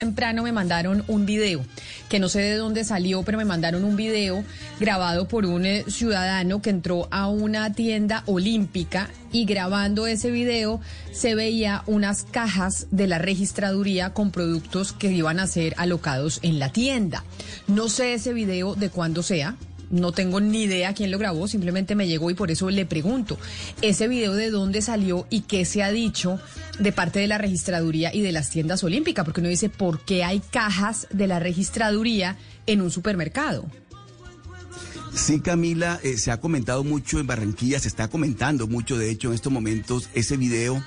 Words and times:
temprano 0.00 0.42
me 0.42 0.50
mandaron 0.50 1.04
un 1.08 1.26
video, 1.26 1.62
que 2.08 2.18
no 2.18 2.30
sé 2.30 2.40
de 2.40 2.56
dónde 2.56 2.84
salió, 2.84 3.22
pero 3.22 3.36
me 3.36 3.44
mandaron 3.44 3.84
un 3.84 3.96
video 3.96 4.42
grabado 4.78 5.28
por 5.28 5.44
un 5.44 5.66
eh, 5.66 5.84
ciudadano 5.88 6.62
que 6.62 6.70
entró 6.70 7.06
a 7.10 7.28
una 7.28 7.74
tienda 7.74 8.22
olímpica 8.24 9.10
y 9.30 9.44
grabando 9.44 10.06
ese 10.06 10.30
video 10.30 10.80
se 11.12 11.34
veía 11.34 11.82
unas 11.84 12.24
cajas 12.24 12.86
de 12.90 13.08
la 13.08 13.18
registraduría 13.18 14.14
con 14.14 14.30
productos 14.30 14.94
que 14.94 15.12
iban 15.12 15.38
a 15.38 15.46
ser 15.46 15.74
alocados 15.76 16.38
en 16.40 16.58
la 16.58 16.72
tienda. 16.72 17.22
No 17.68 17.90
sé 17.90 18.14
ese 18.14 18.32
video 18.32 18.76
de 18.76 18.88
cuándo 18.88 19.22
sea, 19.22 19.56
no 19.90 20.12
tengo 20.12 20.40
ni 20.40 20.62
idea 20.62 20.94
quién 20.94 21.10
lo 21.10 21.18
grabó, 21.18 21.48
simplemente 21.48 21.94
me 21.94 22.06
llegó 22.06 22.30
y 22.30 22.34
por 22.34 22.50
eso 22.50 22.70
le 22.70 22.86
pregunto, 22.86 23.38
ese 23.82 24.08
video 24.08 24.34
de 24.34 24.50
dónde 24.50 24.82
salió 24.82 25.26
y 25.30 25.42
qué 25.42 25.64
se 25.64 25.82
ha 25.82 25.90
dicho 25.90 26.40
de 26.78 26.92
parte 26.92 27.18
de 27.18 27.26
la 27.26 27.38
registraduría 27.38 28.14
y 28.14 28.22
de 28.22 28.32
las 28.32 28.50
tiendas 28.50 28.82
olímpicas, 28.84 29.24
porque 29.24 29.40
uno 29.40 29.50
dice, 29.50 29.68
¿por 29.68 30.00
qué 30.00 30.24
hay 30.24 30.40
cajas 30.40 31.06
de 31.10 31.26
la 31.26 31.40
registraduría 31.40 32.38
en 32.66 32.80
un 32.80 32.90
supermercado? 32.90 33.66
Sí, 35.12 35.40
Camila, 35.40 35.98
eh, 36.04 36.16
se 36.16 36.30
ha 36.30 36.40
comentado 36.40 36.84
mucho 36.84 37.18
en 37.18 37.26
Barranquilla, 37.26 37.80
se 37.80 37.88
está 37.88 38.08
comentando 38.08 38.68
mucho, 38.68 38.96
de 38.96 39.10
hecho, 39.10 39.28
en 39.28 39.34
estos 39.34 39.52
momentos, 39.52 40.08
ese 40.14 40.36
video 40.36 40.82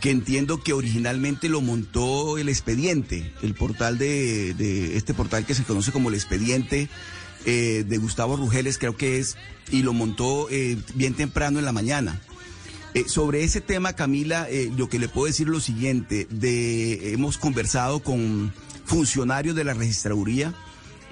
que 0.00 0.10
entiendo 0.10 0.62
que 0.62 0.72
originalmente 0.72 1.50
lo 1.50 1.60
montó 1.60 2.38
el 2.38 2.48
expediente, 2.48 3.34
el 3.42 3.54
portal 3.54 3.98
de, 3.98 4.54
de 4.54 4.96
este 4.96 5.12
portal 5.12 5.44
que 5.44 5.54
se 5.54 5.64
conoce 5.64 5.92
como 5.92 6.08
el 6.08 6.14
expediente 6.14 6.88
eh, 7.44 7.84
de 7.86 7.98
Gustavo 7.98 8.36
Rugeles, 8.36 8.78
creo 8.78 8.96
que 8.96 9.18
es, 9.18 9.36
y 9.70 9.82
lo 9.82 9.92
montó 9.92 10.48
eh, 10.50 10.76
bien 10.94 11.14
temprano 11.14 11.58
en 11.58 11.64
la 11.64 11.72
mañana. 11.72 12.20
Eh, 12.94 13.04
sobre 13.06 13.44
ese 13.44 13.60
tema, 13.60 13.94
Camila, 13.94 14.48
lo 14.76 14.88
que 14.88 14.98
le 14.98 15.08
puedo 15.08 15.26
decir 15.26 15.46
es 15.46 15.52
lo 15.52 15.60
siguiente, 15.60 16.26
de, 16.30 17.12
hemos 17.12 17.38
conversado 17.38 18.00
con 18.00 18.52
funcionarios 18.84 19.54
de 19.54 19.64
la 19.64 19.74
registraduría 19.74 20.54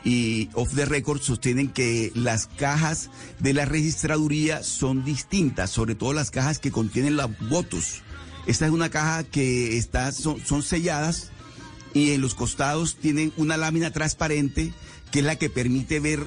y 0.05 0.49
off 0.55 0.75
the 0.75 0.85
record 0.85 1.21
sostienen 1.21 1.69
que 1.69 2.13
las 2.15 2.47
cajas 2.47 3.11
de 3.39 3.53
la 3.53 3.65
registraduría 3.65 4.63
son 4.63 5.05
distintas, 5.05 5.71
sobre 5.71 5.95
todo 5.95 6.13
las 6.13 6.31
cajas 6.31 6.59
que 6.59 6.71
contienen 6.71 7.17
los 7.17 7.31
votos. 7.49 8.03
Esta 8.47 8.67
es 8.67 8.73
una 8.73 8.89
caja 8.91 9.25
que 9.25 9.77
está, 9.77 10.11
son, 10.13 10.45
son 10.45 10.63
selladas 10.63 11.31
y 11.95 12.13
en 12.13 12.21
los 12.21 12.35
costados 12.35 12.97
tienen 12.97 13.33
una 13.37 13.57
lámina 13.57 13.91
transparente 13.91 14.73
que 15.11 15.21
es 15.21 15.25
la 15.25 15.37
que 15.37 15.51
permite 15.51 16.01
ver 16.01 16.27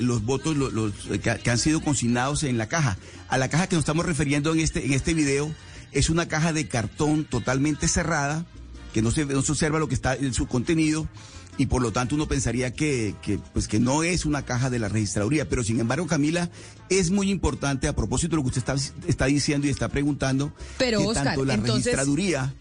los 0.00 0.24
votos 0.24 0.56
los, 0.56 0.92
que, 1.20 1.50
han 1.50 1.58
sido 1.58 1.80
consignados 1.80 2.42
en 2.42 2.58
la 2.58 2.68
caja. 2.68 2.98
A 3.28 3.38
la 3.38 3.48
caja 3.48 3.68
que 3.68 3.76
nos 3.76 3.82
estamos 3.82 4.06
refiriendo 4.06 4.52
en 4.52 4.60
este, 4.60 4.84
en 4.84 4.92
este 4.92 5.14
video 5.14 5.52
es 5.92 6.10
una 6.10 6.28
caja 6.28 6.52
de 6.52 6.68
cartón 6.68 7.24
totalmente 7.24 7.88
cerrada, 7.88 8.44
que 8.92 9.02
no 9.02 9.10
se, 9.10 9.24
no 9.24 9.42
se 9.42 9.52
observa 9.52 9.78
lo 9.78 9.88
que 9.88 9.94
está 9.94 10.14
en 10.14 10.34
su 10.34 10.46
contenido 10.46 11.08
y 11.56 11.66
por 11.66 11.82
lo 11.82 11.92
tanto 11.92 12.14
uno 12.14 12.28
pensaría 12.28 12.72
que, 12.72 13.14
que, 13.20 13.38
pues 13.52 13.66
que 13.66 13.80
no 13.80 14.04
es 14.04 14.24
una 14.24 14.44
caja 14.44 14.70
de 14.70 14.78
la 14.78 14.88
registraduría. 14.88 15.48
Pero 15.48 15.64
sin 15.64 15.80
embargo, 15.80 16.06
Camila, 16.06 16.50
es 16.88 17.10
muy 17.10 17.30
importante 17.30 17.88
a 17.88 17.96
propósito 17.96 18.30
de 18.30 18.36
lo 18.36 18.42
que 18.42 18.58
usted 18.58 18.60
está, 18.60 18.76
está 19.08 19.26
diciendo 19.26 19.66
y 19.66 19.70
está 19.70 19.88
preguntando, 19.88 20.52
Pero, 20.78 21.00
que 21.00 21.14
tanto 21.14 21.44
la 21.44 21.56
registraduría 21.56 22.54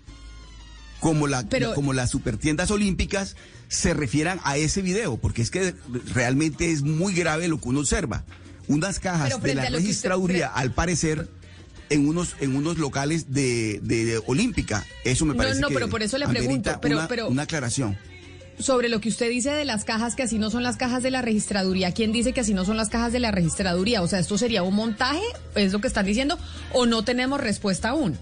como, 0.99 1.27
la, 1.27 1.45
como 1.75 1.93
las 1.93 2.09
supertiendas 2.09 2.71
olímpicas 2.71 3.35
se 3.67 3.93
refieran 3.93 4.39
a 4.43 4.57
ese 4.57 4.81
video, 4.81 5.17
porque 5.17 5.41
es 5.41 5.51
que 5.51 5.75
realmente 6.13 6.71
es 6.71 6.83
muy 6.83 7.13
grave 7.13 7.47
lo 7.47 7.59
que 7.59 7.69
uno 7.69 7.81
observa. 7.81 8.23
Unas 8.67 8.99
cajas 8.99 9.41
de 9.41 9.55
la 9.55 9.69
registraduría, 9.69 10.47
al 10.47 10.71
parecer, 10.71 11.29
en 11.89 12.07
unos 12.07 12.35
en 12.41 12.55
unos 12.55 12.77
locales 12.77 13.31
de, 13.33 13.79
de, 13.81 14.21
olímpica. 14.25 14.85
Eso 15.03 15.25
me 15.25 15.35
parece. 15.35 15.61
No, 15.61 15.69
no, 15.69 15.73
pero 15.73 15.89
por 15.89 16.03
eso 16.03 16.17
le 16.17 16.27
pregunto. 16.27 16.77
Pero, 16.81 16.97
una, 16.97 17.07
pero 17.07 17.27
una 17.29 17.43
aclaración. 17.43 17.97
Sobre 18.59 18.89
lo 18.89 18.99
que 18.99 19.09
usted 19.09 19.29
dice 19.29 19.51
de 19.51 19.65
las 19.65 19.85
cajas, 19.85 20.15
que 20.15 20.23
así 20.23 20.39
no 20.39 20.49
son 20.49 20.63
las 20.63 20.77
cajas 20.77 21.03
de 21.03 21.11
la 21.11 21.21
registraduría, 21.21 21.91
¿quién 21.91 22.11
dice 22.11 22.33
que 22.33 22.41
así 22.41 22.55
no 22.55 22.65
son 22.65 22.75
las 22.75 22.89
cajas 22.89 23.13
de 23.13 23.19
la 23.19 23.29
registraduría? 23.29 24.01
O 24.01 24.07
sea, 24.07 24.17
¿esto 24.17 24.37
sería 24.37 24.63
un 24.63 24.75
montaje? 24.75 25.21
¿Es 25.53 25.71
lo 25.71 25.79
que 25.79 25.87
están 25.87 26.07
diciendo? 26.07 26.39
¿O 26.73 26.87
no 26.87 27.03
tenemos 27.03 27.39
respuesta 27.39 27.89
aún? 27.89 28.17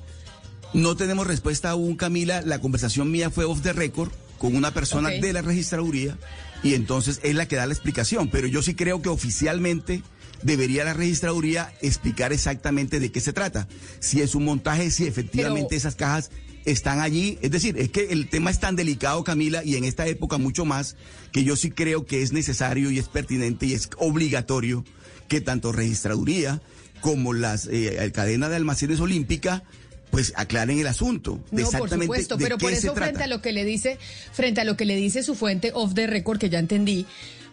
No 0.75 0.97
tenemos 0.97 1.25
respuesta 1.25 1.69
aún, 1.69 1.95
Camila. 1.95 2.41
La 2.41 2.59
conversación 2.59 3.09
mía 3.09 3.29
fue 3.29 3.45
off 3.45 3.61
the 3.61 3.71
record 3.71 4.11
con 4.37 4.57
una 4.57 4.73
persona 4.73 5.09
de 5.09 5.31
la 5.31 5.41
registraduría 5.41 6.17
y 6.63 6.73
entonces 6.73 7.21
es 7.23 7.33
la 7.33 7.47
que 7.47 7.55
da 7.55 7.65
la 7.65 7.73
explicación. 7.73 8.29
Pero 8.29 8.47
yo 8.47 8.61
sí 8.61 8.75
creo 8.75 9.01
que 9.01 9.07
oficialmente 9.07 10.03
debería 10.43 10.83
la 10.83 10.93
registraduría 10.93 11.73
explicar 11.81 12.33
exactamente 12.33 12.99
de 12.99 13.09
qué 13.09 13.21
se 13.21 13.31
trata. 13.31 13.69
Si 14.01 14.19
es 14.19 14.35
un 14.35 14.43
montaje, 14.43 14.91
si 14.91 15.07
efectivamente 15.07 15.77
esas 15.77 15.95
cajas 15.95 16.29
están 16.65 16.99
allí. 16.99 17.37
Es 17.41 17.51
decir, 17.51 17.77
es 17.77 17.89
que 17.89 18.07
el 18.09 18.27
tema 18.27 18.49
es 18.49 18.59
tan 18.59 18.75
delicado, 18.75 19.23
Camila, 19.23 19.63
y 19.63 19.77
en 19.77 19.85
esta 19.85 20.05
época 20.07 20.37
mucho 20.37 20.65
más, 20.65 20.97
que 21.31 21.45
yo 21.45 21.55
sí 21.55 21.71
creo 21.71 22.05
que 22.05 22.21
es 22.21 22.33
necesario 22.33 22.91
y 22.91 22.99
es 22.99 23.07
pertinente 23.07 23.65
y 23.65 23.73
es 23.75 23.89
obligatorio 23.97 24.83
que 25.29 25.39
tanto 25.39 25.71
registraduría 25.71 26.61
como 26.99 27.33
las 27.33 27.67
eh, 27.67 28.11
cadena 28.13 28.49
de 28.49 28.55
almacenes 28.57 28.99
olímpica 28.99 29.63
pues 30.11 30.33
aclaren 30.35 30.79
el 30.79 30.87
asunto. 30.87 31.39
De 31.51 31.63
no, 31.63 31.71
por 31.71 31.89
supuesto, 31.89 32.37
pero 32.37 32.57
por 32.57 32.71
eso 32.71 32.93
frente 32.93 33.23
a 33.23 33.27
lo 33.27 33.41
que 33.41 33.51
le 33.51 33.65
dice, 33.65 33.97
frente 34.31 34.61
a 34.61 34.63
lo 34.63 34.77
que 34.77 34.85
le 34.85 34.95
dice 34.95 35.23
su 35.23 35.35
fuente 35.35 35.71
off 35.73 35.93
the 35.93 36.07
record 36.07 36.39
que 36.39 36.49
ya 36.49 36.59
entendí, 36.59 37.05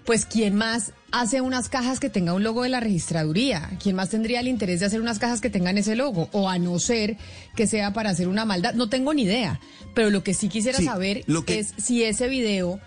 pues 0.04 0.26
quién 0.26 0.54
más 0.54 0.92
hace 1.10 1.40
unas 1.40 1.68
cajas 1.68 2.00
que 2.00 2.10
tenga 2.10 2.32
un 2.32 2.42
logo 2.42 2.62
de 2.62 2.68
la 2.68 2.80
registraduría, 2.80 3.70
quién 3.82 3.96
más 3.96 4.10
tendría 4.10 4.40
el 4.40 4.48
interés 4.48 4.80
de 4.80 4.86
hacer 4.86 5.00
unas 5.00 5.18
cajas 5.18 5.40
que 5.40 5.50
tengan 5.50 5.78
ese 5.78 5.94
logo, 5.94 6.28
o 6.32 6.48
a 6.48 6.58
no 6.58 6.78
ser 6.78 7.16
que 7.54 7.66
sea 7.66 7.92
para 7.92 8.10
hacer 8.10 8.28
una 8.28 8.44
maldad, 8.44 8.74
no 8.74 8.88
tengo 8.88 9.14
ni 9.14 9.22
idea, 9.22 9.60
pero 9.94 10.10
lo 10.10 10.24
que 10.24 10.34
sí 10.34 10.48
quisiera 10.48 10.80
saber 10.80 11.24
es 11.46 11.74
si 11.76 12.02
ese 12.02 12.28
video, 12.28 12.80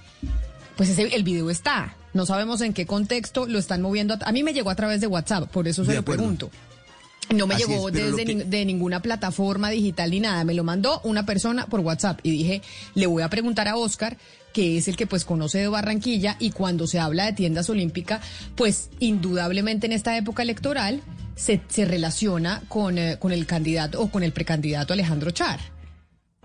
pues 0.76 0.90
ese, 0.90 1.04
el 1.04 1.24
video 1.24 1.50
está, 1.50 1.96
no 2.14 2.26
sabemos 2.26 2.62
en 2.62 2.74
qué 2.74 2.86
contexto 2.86 3.46
lo 3.46 3.60
están 3.60 3.82
moviendo, 3.82 4.18
a, 4.20 4.32
mí 4.32 4.44
me 4.44 4.54
llegó 4.54 4.70
a 4.70 4.76
través 4.76 5.02
de 5.02 5.08
WhatsApp, 5.08 5.50
por 5.50 5.68
eso 5.68 5.86
se 5.86 5.96
lo 5.96 6.04
pregunto. 6.04 6.50
No 7.34 7.48
me 7.48 7.56
llegó 7.56 7.90
desde 7.92 8.26
de 8.26 8.66
ninguna 8.66 9.02
plataforma 9.02 9.70
digital 9.70 10.12
ni 10.12 10.20
nada, 10.20 10.44
me 10.44 10.54
lo 10.54 10.64
mandó 10.64 11.02
una 11.04 11.26
persona 11.26 11.66
por 11.66 11.80
WhatsApp 11.80 12.20
y 12.24 12.32
dije, 12.32 12.62
le 12.94 13.08
voy 13.08 13.24
a 13.24 13.30
preguntar 13.30 13.68
a 13.68 13.78
Oscar, 13.78 14.18
que 14.54 14.78
es 14.78 14.88
el 14.88 14.96
que 14.96 15.08
pues 15.08 15.26
conoce 15.26 15.58
de 15.58 15.68
Barranquilla 15.68 16.38
y 16.40 16.52
cuando 16.52 16.88
se 16.88 17.00
habla 17.00 17.26
de 17.26 17.34
tiendas 17.34 17.70
olímpicas, 17.70 18.22
pues 18.56 18.90
indudablemente 19.00 19.86
en 19.88 19.92
esta 19.92 20.16
época 20.18 20.44
electoral 20.44 21.02
se, 21.36 21.62
se 21.68 21.86
relaciona 21.86 22.62
con, 22.68 22.98
eh, 22.98 23.18
con 23.20 23.32
el 23.32 23.46
candidato 23.46 24.02
o 24.02 24.10
con 24.10 24.24
el 24.24 24.32
precandidato 24.32 24.94
Alejandro 24.94 25.32
Char. 25.32 25.60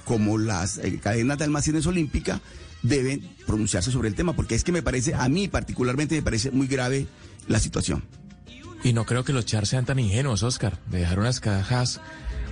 como 0.06 0.38
las 0.38 0.78
eh, 0.80 1.00
cadenas 1.02 1.38
de 1.38 1.46
almacenes 1.46 1.86
olímpicas 1.86 2.42
deben 2.81 3.22
pronunciarse 3.46 3.92
sobre 3.92 4.08
el 4.10 4.16
tema, 4.16 4.34
porque 4.34 4.56
es 4.56 4.64
que 4.64 4.72
me 4.72 4.81
parece, 4.81 5.14
a 5.14 5.28
mí 5.30 5.48
particularmente 5.48 6.16
me 6.16 6.22
parece 6.22 6.52
muy 6.52 6.68
grave 6.68 7.08
la 7.48 7.60
situación. 7.60 8.04
Y 8.84 8.94
no 8.94 9.06
creo 9.06 9.26
que 9.26 9.34
los 9.34 9.46
char 9.46 9.68
sean 9.68 9.86
tan 9.86 10.00
ingenuos, 10.00 10.44
Oscar, 10.44 10.80
de 10.90 11.00
dejar 11.00 11.20
unas 11.20 11.40
cajas 11.42 12.00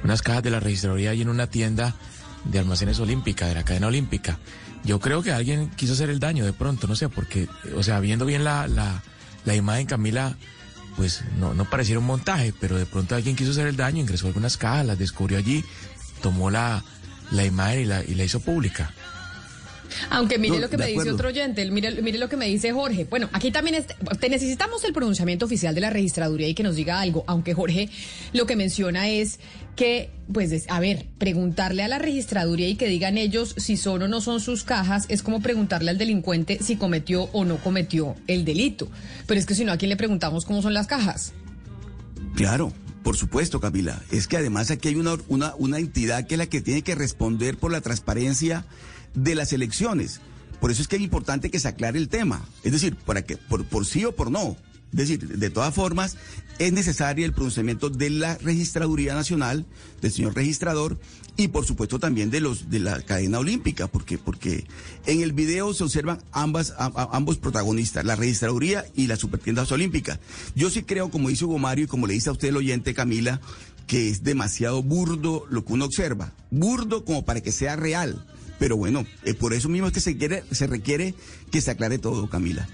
unas 0.03 0.21
cajas 0.21 0.43
de 0.43 0.49
la 0.49 0.59
registraduría 0.59 1.11
ahí 1.11 1.21
en 1.21 1.29
una 1.29 1.47
tienda 1.47 1.95
de 2.45 2.59
almacenes 2.59 2.99
olímpica, 2.99 3.47
de 3.47 3.55
la 3.55 3.63
cadena 3.63 3.87
olímpica. 3.87 4.37
Yo 4.83 4.99
creo 4.99 5.21
que 5.21 5.31
alguien 5.31 5.69
quiso 5.71 5.93
hacer 5.93 6.09
el 6.09 6.19
daño 6.19 6.45
de 6.45 6.53
pronto, 6.53 6.87
no 6.87 6.95
sé, 6.95 7.09
porque, 7.09 7.47
o 7.75 7.83
sea, 7.83 7.99
viendo 7.99 8.25
bien 8.25 8.43
la, 8.43 8.67
la, 8.67 9.03
la 9.45 9.55
imagen, 9.55 9.87
Camila, 9.87 10.37
pues 10.95 11.23
no, 11.39 11.53
no 11.53 11.69
pareciera 11.69 11.99
un 11.99 12.05
montaje, 12.05 12.53
pero 12.59 12.77
de 12.77 12.85
pronto 12.85 13.15
alguien 13.15 13.35
quiso 13.35 13.51
hacer 13.51 13.67
el 13.67 13.75
daño, 13.75 14.01
ingresó 14.01 14.27
algunas 14.27 14.57
cajas, 14.57 14.85
las 14.85 14.99
descubrió 14.99 15.37
allí, 15.37 15.63
tomó 16.21 16.49
la, 16.49 16.83
la 17.31 17.43
imagen 17.43 17.81
y 17.81 17.85
la, 17.85 18.03
y 18.03 18.15
la 18.15 18.23
hizo 18.23 18.39
pública. 18.39 18.93
Aunque 20.09 20.37
mire 20.37 20.59
lo 20.59 20.69
que 20.69 20.77
me 20.77 20.87
dice 20.87 21.11
otro 21.11 21.29
oyente, 21.29 21.69
mire, 21.69 22.01
mire 22.01 22.17
lo 22.17 22.29
que 22.29 22.37
me 22.37 22.47
dice 22.47 22.71
Jorge. 22.71 23.05
Bueno, 23.09 23.29
aquí 23.33 23.51
también 23.51 23.85
te 24.19 24.29
necesitamos 24.29 24.83
el 24.83 24.93
pronunciamiento 24.93 25.45
oficial 25.45 25.75
de 25.75 25.81
la 25.81 25.89
registraduría 25.89 26.47
y 26.47 26.53
que 26.53 26.63
nos 26.63 26.75
diga 26.75 26.99
algo, 26.99 27.23
aunque 27.27 27.53
Jorge 27.53 27.89
lo 28.33 28.45
que 28.45 28.55
menciona 28.55 29.09
es 29.09 29.39
que, 29.75 30.09
pues, 30.33 30.65
a 30.69 30.79
ver, 30.79 31.05
preguntarle 31.19 31.83
a 31.83 31.87
la 31.87 31.99
registraduría 31.99 32.67
y 32.67 32.75
que 32.75 32.87
digan 32.87 33.17
ellos 33.17 33.53
si 33.57 33.77
son 33.77 34.01
o 34.01 34.07
no 34.07 34.21
son 34.21 34.41
sus 34.41 34.63
cajas 34.63 35.05
es 35.07 35.21
como 35.21 35.39
preguntarle 35.39 35.91
al 35.91 35.97
delincuente 35.97 36.57
si 36.61 36.75
cometió 36.75 37.23
o 37.31 37.45
no 37.45 37.57
cometió 37.57 38.15
el 38.25 38.43
delito. 38.43 38.89
Pero 39.27 39.39
es 39.39 39.45
que 39.45 39.55
si 39.55 39.63
no, 39.63 39.71
¿a 39.71 39.77
quién 39.77 39.89
le 39.89 39.95
preguntamos 39.95 40.45
cómo 40.45 40.61
son 40.61 40.73
las 40.73 40.87
cajas? 40.87 41.33
Claro, 42.35 42.73
por 43.03 43.15
supuesto, 43.15 43.59
Camila. 43.59 44.01
Es 44.11 44.27
que 44.27 44.37
además 44.37 44.71
aquí 44.71 44.89
hay 44.89 44.95
una, 44.95 45.15
una, 45.27 45.53
una 45.57 45.77
entidad 45.77 46.25
que 46.25 46.33
es 46.33 46.39
la 46.39 46.47
que 46.47 46.61
tiene 46.61 46.81
que 46.81 46.95
responder 46.95 47.55
por 47.55 47.71
la 47.71 47.81
transparencia 47.81 48.65
de 49.17 49.35
las 49.35 49.51
elecciones. 49.53 50.21
Por 50.59 50.71
eso 50.71 50.81
es 50.81 50.87
que 50.87 50.95
es 50.95 51.01
importante 51.01 51.51
que 51.51 51.59
se 51.59 51.67
aclare 51.67 51.99
el 51.99 52.09
tema. 52.09 52.43
Es 52.63 52.71
decir, 52.71 52.95
para 52.95 53.23
que, 53.23 53.37
por, 53.37 53.65
por 53.65 53.85
sí 53.85 54.05
o 54.05 54.15
por 54.15 54.31
no. 54.31 54.55
Es 54.91 54.99
decir, 54.99 55.27
de 55.27 55.49
todas 55.49 55.73
formas, 55.73 56.15
es 56.59 56.71
necesario 56.71 57.25
el 57.25 57.33
pronunciamiento 57.33 57.89
de 57.89 58.09
la 58.09 58.37
Registraduría 58.37 59.13
Nacional, 59.13 59.65
del 60.01 60.11
señor 60.11 60.35
registrador, 60.35 60.97
y 61.35 61.49
por 61.49 61.65
supuesto 61.65 61.99
también 61.99 62.31
de 62.31 62.39
los 62.39 62.69
de 62.69 62.79
la 62.79 63.01
cadena 63.01 63.39
olímpica, 63.39 63.87
porque, 63.87 64.17
porque 64.17 64.65
en 65.05 65.21
el 65.21 65.33
video 65.33 65.73
se 65.73 65.83
observan 65.83 66.23
ambas, 66.31 66.73
ambos 66.77 67.37
protagonistas, 67.37 68.05
la 68.05 68.15
Registraduría 68.15 68.85
y 68.95 69.07
la 69.07 69.17
Supertiendas 69.17 69.71
Olímpicas. 69.71 70.19
Yo 70.55 70.69
sí 70.69 70.83
creo, 70.83 71.11
como 71.11 71.29
dice 71.29 71.45
Hugo 71.45 71.59
Mario 71.59 71.85
y 71.85 71.87
como 71.87 72.07
le 72.07 72.13
dice 72.13 72.29
a 72.29 72.33
usted 72.33 72.47
el 72.47 72.57
oyente 72.57 72.93
Camila, 72.93 73.41
que 73.87 74.09
es 74.09 74.23
demasiado 74.23 74.81
burdo 74.81 75.45
lo 75.49 75.63
que 75.65 75.73
uno 75.73 75.85
observa. 75.85 76.33
Burdo 76.49 77.03
como 77.05 77.25
para 77.25 77.41
que 77.41 77.51
sea 77.51 77.75
real. 77.75 78.25
Pero 78.59 78.77
bueno, 78.77 79.05
es 79.23 79.35
por 79.35 79.53
eso 79.53 79.69
mismo 79.69 79.87
es 79.87 79.93
que 79.93 80.01
se, 80.01 80.17
quiere, 80.17 80.43
se 80.51 80.67
requiere 80.67 81.13
que 81.51 81.61
se 81.61 81.71
aclare 81.71 81.99
todo, 81.99 82.29
Camila. 82.29 82.67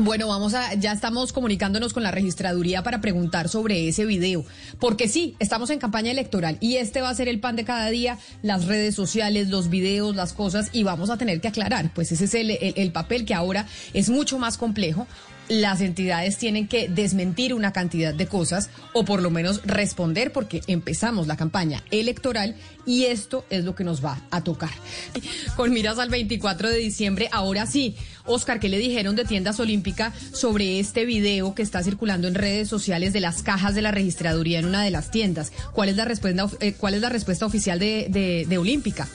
Bueno, 0.00 0.26
vamos 0.26 0.54
a, 0.54 0.74
ya 0.74 0.92
estamos 0.92 1.32
comunicándonos 1.32 1.92
con 1.92 2.02
la 2.02 2.10
registraduría 2.10 2.82
para 2.82 3.00
preguntar 3.00 3.48
sobre 3.48 3.86
ese 3.86 4.04
video, 4.04 4.44
porque 4.80 5.06
sí, 5.06 5.36
estamos 5.38 5.70
en 5.70 5.78
campaña 5.78 6.10
electoral 6.10 6.58
y 6.60 6.76
este 6.76 7.00
va 7.00 7.10
a 7.10 7.14
ser 7.14 7.28
el 7.28 7.38
pan 7.38 7.54
de 7.54 7.64
cada 7.64 7.88
día, 7.90 8.18
las 8.42 8.64
redes 8.66 8.96
sociales, 8.96 9.50
los 9.50 9.70
videos, 9.70 10.16
las 10.16 10.32
cosas, 10.32 10.70
y 10.72 10.82
vamos 10.82 11.10
a 11.10 11.16
tener 11.16 11.40
que 11.40 11.46
aclarar, 11.46 11.92
pues 11.94 12.10
ese 12.10 12.24
es 12.24 12.34
el, 12.34 12.50
el 12.50 12.90
papel 12.90 13.24
que 13.24 13.34
ahora 13.34 13.68
es 13.92 14.10
mucho 14.10 14.36
más 14.36 14.58
complejo 14.58 15.06
las 15.48 15.80
entidades 15.80 16.38
tienen 16.38 16.68
que 16.68 16.88
desmentir 16.88 17.54
una 17.54 17.72
cantidad 17.72 18.14
de 18.14 18.26
cosas 18.26 18.70
o 18.92 19.04
por 19.04 19.22
lo 19.22 19.30
menos 19.30 19.60
responder 19.64 20.32
porque 20.32 20.62
empezamos 20.66 21.26
la 21.26 21.36
campaña 21.36 21.82
electoral 21.90 22.56
y 22.86 23.04
esto 23.04 23.44
es 23.50 23.64
lo 23.64 23.74
que 23.74 23.84
nos 23.84 24.04
va 24.04 24.20
a 24.30 24.42
tocar. 24.42 24.70
Con 25.56 25.72
miras 25.72 25.98
al 25.98 26.10
24 26.10 26.68
de 26.68 26.76
diciembre, 26.78 27.28
ahora 27.32 27.66
sí, 27.66 27.96
Oscar, 28.24 28.60
¿qué 28.60 28.68
le 28.68 28.78
dijeron 28.78 29.16
de 29.16 29.24
Tiendas 29.24 29.60
Olímpica 29.60 30.12
sobre 30.32 30.80
este 30.80 31.04
video 31.04 31.54
que 31.54 31.62
está 31.62 31.82
circulando 31.82 32.28
en 32.28 32.34
redes 32.34 32.68
sociales 32.68 33.12
de 33.12 33.20
las 33.20 33.42
cajas 33.42 33.74
de 33.74 33.82
la 33.82 33.90
registraduría 33.90 34.58
en 34.58 34.66
una 34.66 34.82
de 34.82 34.90
las 34.90 35.10
tiendas? 35.10 35.52
¿Cuál 35.72 35.88
es 35.88 35.96
la 35.96 36.04
respuesta, 36.04 36.46
eh, 36.60 36.72
cuál 36.74 36.94
es 36.94 37.00
la 37.00 37.08
respuesta 37.08 37.46
oficial 37.46 37.78
de, 37.78 38.46
de, 38.48 38.58
Olímpica? 38.58 39.08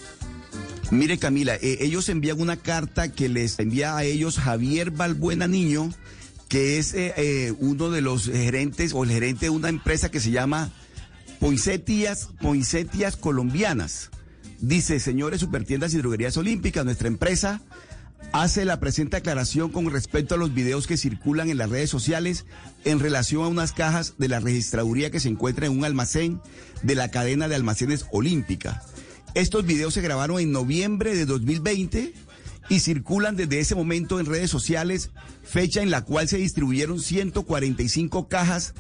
Mire 0.92 1.18
Camila, 1.18 1.56
eh, 1.56 1.78
ellos 1.82 2.10
envían 2.10 2.42
una 2.42 2.58
carta 2.58 3.10
que 3.10 3.30
les 3.30 3.60
envía 3.60 3.96
a 3.96 4.04
ellos 4.04 4.38
Javier 4.38 4.92
Balbuena 4.92 5.48
Niño, 5.48 5.92
que 6.50 6.80
es 6.80 6.94
eh, 6.96 7.14
eh, 7.16 7.54
uno 7.60 7.92
de 7.92 8.02
los 8.02 8.26
gerentes 8.26 8.94
o 8.94 9.04
el 9.04 9.12
gerente 9.12 9.46
de 9.46 9.50
una 9.52 9.70
empresa 9.70 10.10
que 10.10 10.20
se 10.20 10.32
llama 10.32 10.72
Poinsettias, 11.40 12.30
Poinsettias 12.42 13.16
Colombianas. 13.16 14.10
Dice, 14.60 15.00
señores 15.00 15.40
supertiendas 15.40 15.94
y 15.94 16.00
droguerías 16.00 16.36
olímpicas, 16.36 16.84
nuestra 16.84 17.08
empresa 17.08 17.62
hace 18.34 18.66
la 18.66 18.80
presente 18.80 19.16
aclaración 19.16 19.72
con 19.72 19.90
respecto 19.90 20.36
a 20.36 20.38
los 20.38 20.54
videos 20.54 20.88
que 20.88 20.98
circulan 20.98 21.50
en 21.50 21.58
las 21.58 21.70
redes 21.70 21.90
sociales 21.90 22.46
en 22.84 23.00
relación 23.00 23.44
a 23.44 23.48
unas 23.48 23.72
cajas 23.72 24.16
de 24.18 24.28
la 24.28 24.40
registraduría 24.40 25.12
que 25.12 25.20
se 25.20 25.30
encuentra 25.30 25.68
en 25.68 25.78
un 25.78 25.86
almacén 25.86 26.42
de 26.84 26.96
la 26.96 27.10
cadena 27.10 27.48
de 27.48 27.56
almacenes 27.56 28.06
olímpica. 28.12 28.84
Estos 29.36 29.66
videos 29.66 29.94
se 29.94 30.02
grabaron 30.02 30.40
en 30.40 30.52
noviembre 30.52 31.16
de 31.16 31.26
2020 31.26 32.14
y 32.70 32.80
circulan 32.80 33.36
desde 33.36 33.60
ese 33.60 33.76
momento 33.76 34.20
en 34.20 34.28
redes 34.28 34.52
sociales, 34.52 35.10
fecha 35.44 35.82
en 35.82 35.90
la 35.90 36.06
cual 36.06 36.30
se 36.30 36.38
distribuyeron 36.38 37.00
145 37.02 38.28
cajas 38.28 38.74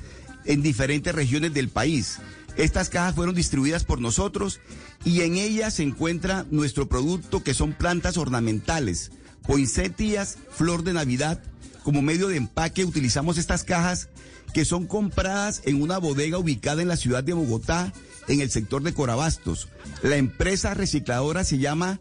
en 0.45 0.61
diferentes 0.61 1.13
regiones 1.13 1.53
del 1.53 1.69
país. 1.69 2.19
Estas 2.55 2.89
cajas 2.89 3.15
fueron 3.15 3.35
distribuidas 3.35 3.83
por 3.83 3.99
nosotros 3.99 4.59
y 5.03 5.21
en 5.21 5.35
ellas 5.35 5.75
se 5.75 5.83
encuentra 5.83 6.45
nuestro 6.51 6.87
producto 6.87 7.43
que 7.43 7.53
son 7.53 7.73
plantas 7.73 8.17
ornamentales, 8.17 9.11
poinsettias, 9.47 10.37
flor 10.51 10.83
de 10.83 10.93
Navidad. 10.93 11.41
Como 11.83 12.01
medio 12.01 12.27
de 12.27 12.37
empaque 12.37 12.85
utilizamos 12.85 13.37
estas 13.37 13.63
cajas 13.63 14.09
que 14.53 14.65
son 14.65 14.87
compradas 14.87 15.61
en 15.65 15.81
una 15.81 15.97
bodega 15.97 16.37
ubicada 16.37 16.81
en 16.81 16.87
la 16.87 16.97
ciudad 16.97 17.23
de 17.23 17.33
Bogotá, 17.33 17.93
en 18.27 18.41
el 18.41 18.51
sector 18.51 18.83
de 18.83 18.93
Corabastos. 18.93 19.69
La 20.03 20.17
empresa 20.17 20.73
recicladora 20.73 21.43
se 21.43 21.57
llama 21.57 21.99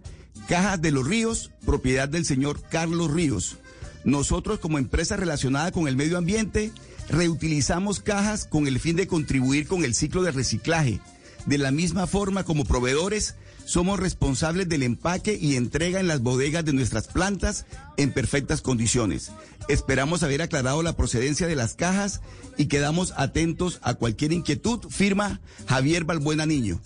Cajas 0.48 0.80
de 0.80 0.92
los 0.92 1.06
Ríos, 1.06 1.50
propiedad 1.66 2.08
del 2.08 2.24
señor 2.24 2.62
Carlos 2.70 3.10
Ríos. 3.10 3.58
Nosotros 4.04 4.58
como 4.58 4.78
empresa 4.78 5.14
relacionada 5.14 5.72
con 5.72 5.86
el 5.88 5.96
medio 5.96 6.16
ambiente 6.16 6.72
reutilizamos 7.10 8.00
cajas 8.00 8.46
con 8.46 8.66
el 8.66 8.80
fin 8.80 8.96
de 8.96 9.06
contribuir 9.06 9.66
con 9.68 9.84
el 9.84 9.94
ciclo 9.94 10.22
de 10.22 10.30
reciclaje. 10.30 11.00
De 11.44 11.58
la 11.58 11.70
misma 11.70 12.06
forma 12.06 12.44
como 12.44 12.64
proveedores, 12.64 13.34
somos 13.66 14.00
responsables 14.00 14.70
del 14.70 14.84
empaque 14.84 15.36
y 15.38 15.56
entrega 15.56 16.00
en 16.00 16.08
las 16.08 16.22
bodegas 16.22 16.64
de 16.64 16.72
nuestras 16.72 17.08
plantas 17.08 17.66
en 17.98 18.14
perfectas 18.14 18.62
condiciones. 18.62 19.30
Esperamos 19.68 20.22
haber 20.22 20.40
aclarado 20.40 20.82
la 20.82 20.96
procedencia 20.96 21.46
de 21.46 21.56
las 21.56 21.74
cajas 21.74 22.22
y 22.56 22.66
quedamos 22.66 23.12
atentos 23.18 23.80
a 23.82 23.92
cualquier 23.92 24.32
inquietud. 24.32 24.80
Firma 24.88 25.42
Javier 25.66 26.04
Balbuena 26.04 26.46
Niño. 26.46 26.80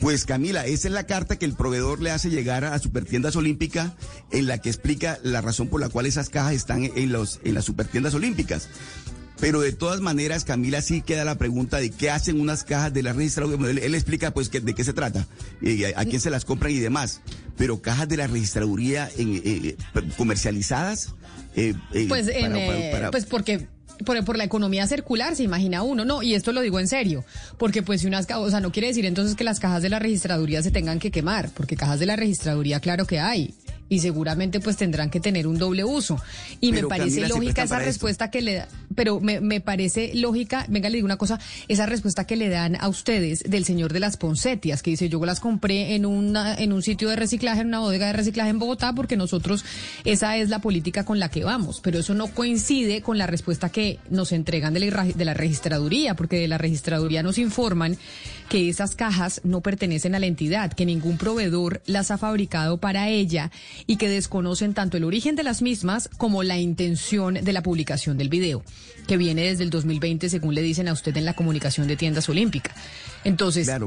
Pues 0.00 0.24
Camila, 0.24 0.66
esa 0.66 0.88
es 0.88 0.94
la 0.94 1.06
carta 1.06 1.36
que 1.36 1.44
el 1.44 1.54
proveedor 1.54 2.00
le 2.00 2.10
hace 2.10 2.30
llegar 2.30 2.64
a 2.64 2.78
Supertiendas 2.78 3.36
Olímpicas 3.36 3.92
en 4.30 4.46
la 4.46 4.58
que 4.58 4.68
explica 4.68 5.18
la 5.22 5.40
razón 5.40 5.68
por 5.68 5.80
la 5.80 5.88
cual 5.88 6.06
esas 6.06 6.28
cajas 6.28 6.54
están 6.54 6.84
en, 6.84 7.12
los, 7.12 7.40
en 7.44 7.54
las 7.54 7.64
Supertiendas 7.64 8.14
Olímpicas. 8.14 8.68
Pero 9.40 9.60
de 9.60 9.72
todas 9.72 10.00
maneras, 10.00 10.44
Camila, 10.44 10.80
sí 10.82 11.02
queda 11.02 11.24
la 11.24 11.34
pregunta 11.36 11.78
de 11.78 11.90
qué 11.90 12.10
hacen 12.10 12.40
unas 12.40 12.62
cajas 12.62 12.94
de 12.94 13.02
la 13.02 13.12
registraduría. 13.12 13.84
Él, 13.84 13.94
explica 13.96 14.32
pues 14.32 14.50
de 14.52 14.72
qué 14.72 14.84
se 14.84 14.92
trata, 14.92 15.26
eh, 15.60 15.92
a, 15.96 16.04
quién 16.04 16.20
se 16.20 16.30
las 16.30 16.44
compran 16.44 16.72
y 16.72 16.78
demás. 16.78 17.22
Pero 17.56 17.82
cajas 17.82 18.08
de 18.08 18.18
la 18.18 18.28
registraduría 18.28 19.10
en, 19.16 19.34
eh, 19.34 19.42
eh, 19.44 19.76
comercializadas. 20.16 21.14
pues, 21.54 22.30
pues 23.10 23.26
porque 23.26 23.66
por, 24.02 24.36
la 24.36 24.44
economía 24.44 24.86
circular, 24.86 25.36
se 25.36 25.42
imagina 25.42 25.82
uno, 25.82 26.04
no, 26.04 26.22
y 26.22 26.34
esto 26.34 26.52
lo 26.52 26.60
digo 26.60 26.80
en 26.80 26.88
serio, 26.88 27.24
porque 27.58 27.82
pues 27.82 28.00
si 28.00 28.06
unas, 28.06 28.26
o 28.30 28.50
sea, 28.50 28.60
no 28.60 28.72
quiere 28.72 28.88
decir 28.88 29.06
entonces 29.06 29.36
que 29.36 29.44
las 29.44 29.60
cajas 29.60 29.82
de 29.82 29.88
la 29.88 29.98
registraduría 29.98 30.62
se 30.62 30.70
tengan 30.70 30.98
que 30.98 31.10
quemar, 31.10 31.50
porque 31.50 31.76
cajas 31.76 32.00
de 32.00 32.06
la 32.06 32.16
registraduría 32.16 32.80
claro 32.80 33.06
que 33.06 33.20
hay, 33.20 33.54
y 33.92 33.98
seguramente 33.98 34.58
pues 34.58 34.78
tendrán 34.78 35.10
que 35.10 35.20
tener 35.20 35.46
un 35.46 35.58
doble 35.58 35.84
uso. 35.84 36.18
Y 36.60 36.72
me 36.72 36.82
parece 36.84 37.28
lógica 37.28 37.64
esa 37.64 37.78
respuesta 37.78 38.30
que 38.30 38.40
le 38.40 38.54
da, 38.54 38.68
pero 38.94 39.20
me, 39.20 39.42
me, 39.42 39.60
parece 39.60 40.12
lógica, 40.14 40.64
venga, 40.70 40.88
le 40.88 40.96
digo 40.96 41.04
una 41.04 41.18
cosa, 41.18 41.38
esa 41.68 41.84
respuesta 41.84 42.26
que 42.26 42.36
le 42.36 42.48
dan 42.48 42.76
a 42.80 42.88
ustedes 42.88 43.44
del 43.46 43.66
señor 43.66 43.92
de 43.92 44.00
las 44.00 44.16
Ponsetias, 44.16 44.82
que 44.82 44.92
dice, 44.92 45.10
yo 45.10 45.22
las 45.26 45.40
compré 45.40 45.94
en, 45.94 46.06
una, 46.06 46.54
en 46.54 46.72
un 46.72 46.82
sitio 46.82 47.10
de 47.10 47.16
reciclaje, 47.16 47.60
en 47.60 47.66
una 47.66 47.80
bodega 47.80 48.06
de 48.06 48.14
reciclaje 48.14 48.48
en 48.48 48.58
Bogotá, 48.58 48.94
porque 48.94 49.18
nosotros, 49.18 49.62
esa 50.04 50.38
es 50.38 50.48
la 50.48 50.60
política 50.60 51.04
con 51.04 51.18
la 51.18 51.28
que 51.28 51.44
vamos, 51.44 51.80
pero 51.82 51.98
eso 51.98 52.14
no 52.14 52.28
coincide 52.28 53.02
con 53.02 53.18
la 53.18 53.26
respuesta 53.26 53.68
que 53.68 53.98
nos 54.08 54.32
entregan 54.32 54.72
de 54.72 54.80
la, 54.80 55.04
de 55.04 55.24
la 55.26 55.34
registraduría, 55.34 56.16
porque 56.16 56.38
de 56.38 56.48
la 56.48 56.56
registraduría 56.56 57.22
nos 57.22 57.36
informan 57.36 57.98
que 58.48 58.70
esas 58.70 58.96
cajas 58.96 59.42
no 59.44 59.60
pertenecen 59.60 60.14
a 60.14 60.18
la 60.18 60.26
entidad, 60.26 60.72
que 60.72 60.86
ningún 60.86 61.18
proveedor 61.18 61.82
las 61.84 62.10
ha 62.10 62.16
fabricado 62.16 62.78
para 62.78 63.08
ella 63.08 63.50
y 63.86 63.96
que 63.96 64.08
desconocen 64.08 64.74
tanto 64.74 64.96
el 64.96 65.04
origen 65.04 65.36
de 65.36 65.42
las 65.42 65.62
mismas 65.62 66.08
como 66.18 66.42
la 66.42 66.58
intención 66.58 67.34
de 67.34 67.52
la 67.52 67.62
publicación 67.62 68.18
del 68.18 68.28
video, 68.28 68.64
que 69.06 69.16
viene 69.16 69.44
desde 69.44 69.64
el 69.64 69.70
2020, 69.70 70.28
según 70.28 70.54
le 70.54 70.62
dicen 70.62 70.88
a 70.88 70.92
usted 70.92 71.16
en 71.16 71.24
la 71.24 71.34
comunicación 71.34 71.88
de 71.88 71.96
tiendas 71.96 72.28
olímpicas. 72.28 72.74
Entonces, 73.24 73.68
a 73.68 73.78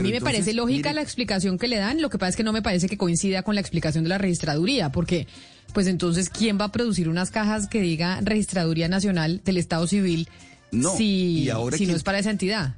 mí 0.00 0.10
me 0.10 0.20
parece 0.20 0.52
lógica 0.52 0.92
la 0.92 1.02
explicación 1.02 1.58
que 1.58 1.68
le 1.68 1.76
dan, 1.76 2.00
lo 2.00 2.10
que 2.10 2.18
pasa 2.18 2.30
es 2.30 2.36
que 2.36 2.44
no 2.44 2.52
me 2.52 2.62
parece 2.62 2.88
que 2.88 2.96
coincida 2.96 3.42
con 3.42 3.54
la 3.54 3.60
explicación 3.60 4.04
de 4.04 4.10
la 4.10 4.18
registraduría, 4.18 4.90
porque 4.90 5.26
pues 5.72 5.86
entonces, 5.86 6.30
¿quién 6.30 6.58
va 6.58 6.66
a 6.66 6.72
producir 6.72 7.08
unas 7.08 7.30
cajas 7.30 7.66
que 7.66 7.80
diga 7.80 8.20
Registraduría 8.22 8.88
Nacional 8.88 9.42
del 9.44 9.58
Estado 9.58 9.86
Civil 9.86 10.28
si, 10.70 11.48
si 11.76 11.86
no 11.86 11.94
es 11.94 12.02
para 12.02 12.18
esa 12.18 12.30
entidad? 12.30 12.74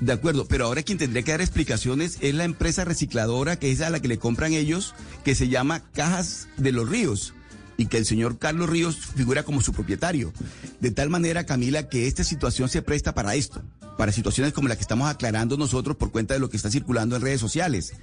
De 0.00 0.12
acuerdo, 0.12 0.46
pero 0.46 0.66
ahora 0.66 0.82
quien 0.82 0.98
tendría 0.98 1.22
que 1.22 1.30
dar 1.30 1.40
explicaciones 1.40 2.18
es 2.20 2.34
la 2.34 2.44
empresa 2.44 2.84
recicladora, 2.84 3.58
que 3.58 3.70
es 3.70 3.80
a 3.80 3.90
la 3.90 4.00
que 4.00 4.08
le 4.08 4.18
compran 4.18 4.52
ellos, 4.52 4.94
que 5.24 5.34
se 5.34 5.48
llama 5.48 5.82
Cajas 5.92 6.48
de 6.58 6.72
los 6.72 6.88
Ríos 6.88 7.32
y 7.78 7.86
que 7.86 7.98
el 7.98 8.06
señor 8.06 8.38
Carlos 8.38 8.68
Ríos 8.68 8.96
figura 8.96 9.42
como 9.42 9.62
su 9.62 9.72
propietario. 9.72 10.32
De 10.80 10.90
tal 10.90 11.10
manera, 11.10 11.44
Camila, 11.44 11.88
que 11.88 12.06
esta 12.06 12.24
situación 12.24 12.68
se 12.68 12.82
presta 12.82 13.14
para 13.14 13.34
esto, 13.34 13.62
para 13.96 14.12
situaciones 14.12 14.52
como 14.52 14.68
la 14.68 14.76
que 14.76 14.82
estamos 14.82 15.08
aclarando 15.08 15.56
nosotros 15.56 15.96
por 15.96 16.10
cuenta 16.10 16.34
de 16.34 16.40
lo 16.40 16.50
que 16.50 16.56
está 16.56 16.70
circulando 16.70 17.16
en 17.16 17.22
redes 17.22 17.40
sociales. 17.40 17.94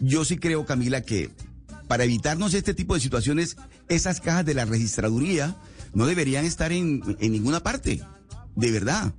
Yo 0.00 0.24
sí 0.24 0.38
creo, 0.38 0.64
Camila, 0.64 1.02
que 1.02 1.30
para 1.86 2.04
evitarnos 2.04 2.54
este 2.54 2.74
tipo 2.74 2.94
de 2.94 3.00
situaciones, 3.00 3.56
esas 3.88 4.20
cajas 4.20 4.46
de 4.46 4.54
la 4.54 4.64
registraduría 4.64 5.56
no 5.92 6.06
deberían 6.06 6.44
estar 6.44 6.72
en, 6.72 7.02
en 7.20 7.32
ninguna 7.32 7.60
parte. 7.60 8.00
De 8.56 8.70
verdad. 8.70 9.12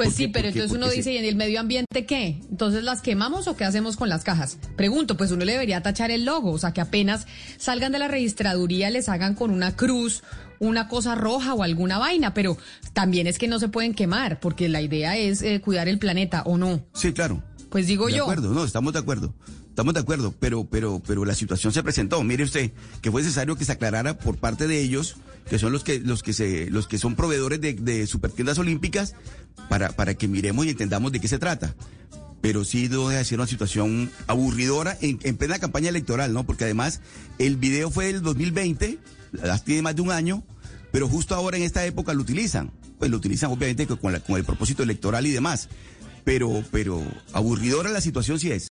Pues 0.00 0.14
sí, 0.14 0.28
pero 0.28 0.48
entonces 0.48 0.72
uno 0.72 0.88
dice, 0.88 1.12
¿y 1.12 1.18
en 1.18 1.26
el 1.26 1.36
medio 1.36 1.60
ambiente 1.60 2.06
qué? 2.06 2.40
Entonces 2.50 2.84
las 2.84 3.02
quemamos 3.02 3.46
o 3.48 3.54
qué 3.54 3.64
hacemos 3.64 3.98
con 3.98 4.08
las 4.08 4.24
cajas? 4.24 4.56
Pregunto, 4.74 5.18
pues 5.18 5.30
uno 5.30 5.44
le 5.44 5.52
debería 5.52 5.82
tachar 5.82 6.10
el 6.10 6.24
logo, 6.24 6.52
o 6.52 6.58
sea, 6.58 6.72
que 6.72 6.80
apenas 6.80 7.26
salgan 7.58 7.92
de 7.92 7.98
la 7.98 8.08
registraduría 8.08 8.88
les 8.88 9.10
hagan 9.10 9.34
con 9.34 9.50
una 9.50 9.76
cruz 9.76 10.22
una 10.58 10.88
cosa 10.88 11.16
roja 11.16 11.52
o 11.52 11.62
alguna 11.62 11.98
vaina, 11.98 12.32
pero 12.32 12.56
también 12.94 13.26
es 13.26 13.38
que 13.38 13.46
no 13.46 13.58
se 13.58 13.68
pueden 13.68 13.92
quemar, 13.92 14.40
porque 14.40 14.70
la 14.70 14.80
idea 14.80 15.18
es 15.18 15.42
eh, 15.42 15.60
cuidar 15.60 15.86
el 15.86 15.98
planeta, 15.98 16.44
¿o 16.46 16.56
no? 16.56 16.80
Sí, 16.94 17.12
claro. 17.12 17.42
Pues 17.68 17.86
digo 17.86 18.08
yo. 18.08 18.16
De 18.16 18.20
acuerdo, 18.22 18.54
no, 18.54 18.64
estamos 18.64 18.94
de 18.94 19.00
acuerdo. 19.00 19.34
Estamos 19.70 19.94
de 19.94 20.00
acuerdo, 20.00 20.34
pero, 20.38 20.64
pero, 20.64 21.00
pero 21.06 21.24
la 21.24 21.34
situación 21.34 21.72
se 21.72 21.82
presentó. 21.82 22.22
Mire 22.22 22.44
usted, 22.44 22.72
que 23.00 23.10
fue 23.10 23.22
necesario 23.22 23.56
que 23.56 23.64
se 23.64 23.72
aclarara 23.72 24.18
por 24.18 24.36
parte 24.36 24.66
de 24.66 24.80
ellos, 24.80 25.16
que 25.48 25.58
son 25.58 25.72
los 25.72 25.84
que, 25.84 26.00
los 26.00 26.22
que 26.22 26.32
se, 26.32 26.68
los 26.70 26.86
que 26.86 26.98
son 26.98 27.16
proveedores 27.16 27.60
de, 27.60 27.74
de 27.74 28.06
supertiendas 28.06 28.58
olímpicas, 28.58 29.14
para, 29.68 29.92
para 29.92 30.14
que 30.14 30.28
miremos 30.28 30.66
y 30.66 30.70
entendamos 30.70 31.12
de 31.12 31.20
qué 31.20 31.28
se 31.28 31.38
trata. 31.38 31.74
Pero 32.40 32.64
sí 32.64 32.88
debo 32.88 33.10
de 33.10 33.24
ser 33.24 33.38
una 33.38 33.46
situación 33.46 34.10
aburridora 34.26 34.96
en, 35.00 35.18
en, 35.22 35.36
plena 35.36 35.58
campaña 35.58 35.88
electoral, 35.88 36.32
¿no? 36.32 36.44
Porque 36.44 36.64
además 36.64 37.00
el 37.38 37.56
video 37.56 37.90
fue 37.90 38.06
del 38.06 38.22
2020, 38.22 38.98
tiene 39.64 39.82
más 39.82 39.94
de 39.94 40.02
un 40.02 40.10
año, 40.10 40.42
pero 40.90 41.08
justo 41.08 41.34
ahora 41.34 41.56
en 41.56 41.62
esta 41.62 41.84
época 41.86 42.14
lo 42.14 42.22
utilizan. 42.22 42.70
Pues 42.98 43.10
lo 43.10 43.16
utilizan 43.16 43.50
obviamente 43.50 43.86
con, 43.86 43.98
con 43.98 44.36
el 44.36 44.44
propósito 44.44 44.82
electoral 44.82 45.26
y 45.26 45.30
demás. 45.30 45.68
Pero, 46.24 46.62
pero 46.70 47.02
aburridora 47.32 47.90
la 47.90 48.00
situación 48.00 48.38
sí 48.38 48.50
es. 48.50 48.68